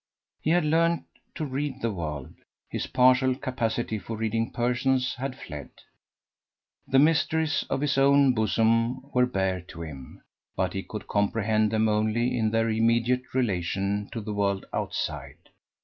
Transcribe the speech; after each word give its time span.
He 0.41 0.49
had 0.49 0.65
learned 0.65 1.03
to 1.35 1.45
read 1.45 1.79
the 1.83 1.91
world: 1.93 2.33
his 2.71 2.87
partial 2.87 3.35
capacity 3.35 3.99
for 3.99 4.17
reading 4.17 4.49
persons 4.49 5.13
had 5.13 5.35
fled. 5.37 5.69
The 6.87 6.97
mysteries 6.97 7.65
of 7.69 7.81
his 7.81 7.99
own 7.99 8.33
bosom 8.33 9.11
were 9.11 9.27
bare 9.27 9.61
to 9.67 9.83
him; 9.83 10.23
but 10.55 10.73
he 10.73 10.81
could 10.81 11.07
comprehend 11.07 11.69
them 11.69 11.87
only 11.87 12.35
in 12.35 12.49
their 12.49 12.67
immediate 12.67 13.35
relation 13.35 14.09
to 14.11 14.21
the 14.21 14.33
world 14.33 14.65
outside. 14.73 15.37